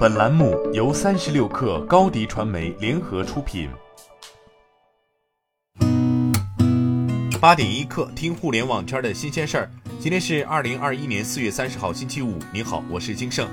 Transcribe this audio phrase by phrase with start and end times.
[0.00, 3.68] 本栏目由三十六氪高低传媒联合出品。
[7.38, 9.70] 八点一刻，听互联网圈的新鲜事儿。
[9.98, 12.38] 今天是二零二一年四月三十号，星期五。
[12.50, 13.46] 你好，我是金盛。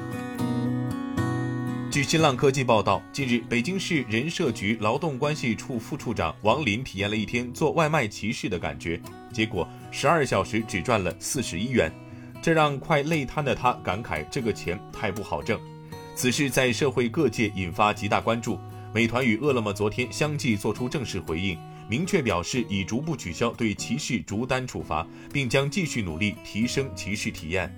[1.91, 8.97] 据新浪科技报道，近日，北京市人社局劳动关系处副处长王林体验了一天做外卖骑士的感觉，
[9.33, 11.91] 结果十二小时只赚了四十一元，
[12.41, 15.59] 这让快累瘫的他感慨：这个钱太不好挣。
[16.17, 18.57] 此事在社会各界引发极大关注。
[18.91, 21.55] 美团与饿了么昨天相继作出正式回应，
[21.87, 27.71] 明确表示已逐步取消对歧视逐单处罚，并将继续努力提升骑士体验。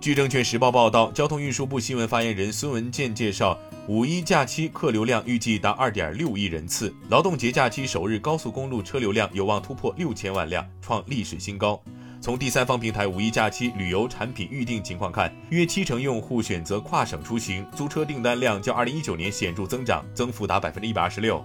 [0.00, 3.58] 据证券时报报道，交通运输部新闻发言人孙文健介绍，
[3.88, 11.82] 五一假期客流量预计达二点六亿人次，劳动节假期首日高速公路车流量有望突破六千万辆，创历史新高。
[12.24, 21.44] 从第三方平台五一假期旅游产品预订情况看，约七成用户选择跨省出行，租车订单量较二零一九年显著增长，增幅达百分之一百二十六。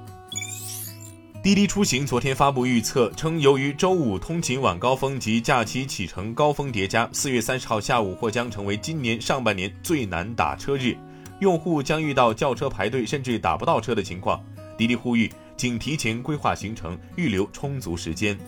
[1.43, 10.95] 滴滴出行昨天发布预测称，由于周五通勤晚高峰及假期启程高峰叠加，四月三十号下午或将成为今年上半年最难打车日，
[11.41, 14.41] 用户将遇到叫车排队甚至打不到车的情况。
[14.77, 18.39] 滴滴呼吁，请提前规划行程，预留充足时间。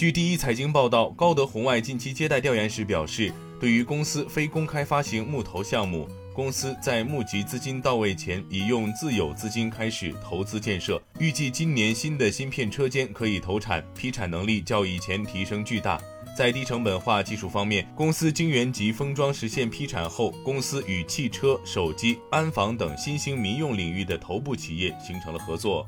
[0.00, 10.98] 据第一财经报道，高德红外近期接待调研时表示，对于公司非公开发行募投项目，公司在募集资金到位前，已用自有资金开始投资建设。
[11.18, 16.00] 预计今年新的芯片车间可以投产，批产能力较以前提升巨大。
[16.34, 25.84] 在低成本化技术方面，公司晶圆及封装实现批产后，公司与汽车、手机、安防等新兴民用领域的头部企业形成了合作。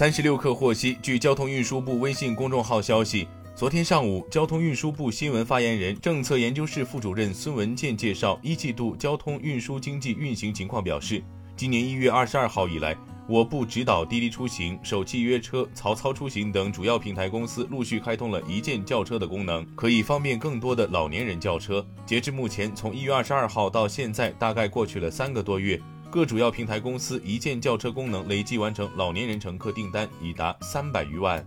[0.00, 11.22] 三十六氪获悉，据交通运输部微信公众号消息，昨天上午，交通运输部新闻发言人、政策研究室副主任孙文健介绍一季度交通运输经济运行情况，表示，
[11.54, 12.96] 今年一月二十二号以来，
[13.28, 21.86] 我部指导滴滴出行、首汽约车、曹操出行等主要平台公司陆续开通了一键叫车的功能，可以方便更多的老年人叫车。
[22.06, 25.78] 截至目前，从一月二十二号到现在，大概过去了三个多月。
[26.10, 31.46] 各主要平台公司一键叫车功能累计完成老年人乘客订单已达三百余万。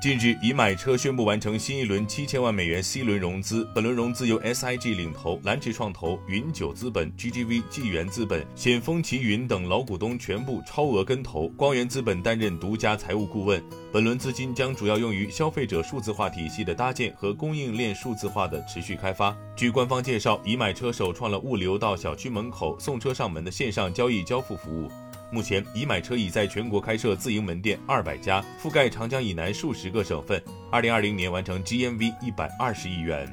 [0.00, 3.68] 近日，已买车宣布完成新一轮七千万美元 C 轮融资。
[3.74, 13.62] 本轮融资由 SIG 领投，蓝驰创投、云九资本、GGV 纪元资本、险峰奇云等老股东全部超额跟投，光源资本担任独家财务顾问。
[13.92, 19.36] 本轮资金将主要用于消费者数字化体系的搭建和供应链数字化的持续开发。
[19.54, 24.90] 据官方介绍，已买车首创了物流到小区门口送车上门的线上交易交付服务。
[25.30, 30.42] 目前，已买车已在全国开设自营门店二百家，覆盖长江以南数十个省份。
[30.70, 33.32] 二零二零年完成 GMV 一百二十亿元。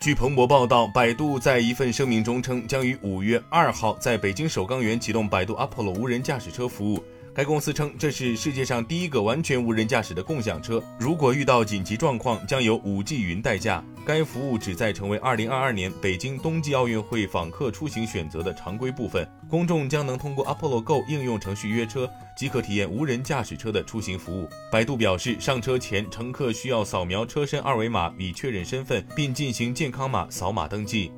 [0.00, 7.02] 据彭博报道，百度在一份声明中称，将于五月二号在北京首钢园启动百度 Apollo 无人驾驶车服务。
[7.38, 10.82] 该公司称，这是世界上第一个完全无人驾驶的共享车。
[10.98, 13.80] 如果遇到紧急状况，将由 5G 云代驾。
[14.04, 19.24] 该服务旨在成为2022年北京冬季奥运会访客出行选择的常规部分。
[19.48, 24.48] 公众将能通过 Apollo Go 应用程序约车，即可体验无人驾驶车的出行服务。
[24.72, 31.12] 百度表示，上车前乘客需要扫描车身二维码以确认身份，并进行健康码扫码登记。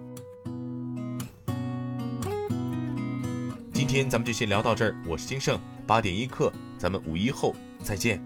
[3.72, 5.59] 今天咱们就先聊到这儿，我是金盛，
[5.91, 7.53] 八点一刻，咱们五一后
[7.83, 8.23] 再见。